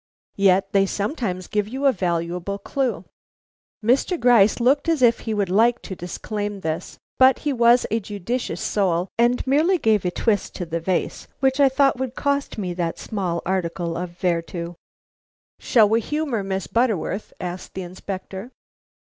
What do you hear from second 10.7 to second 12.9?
vase which I thought would cost me